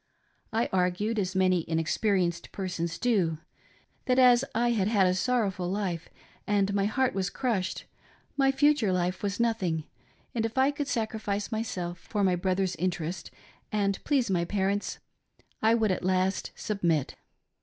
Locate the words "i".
0.51-0.67, 4.55-4.71, 10.57-10.71, 15.61-15.75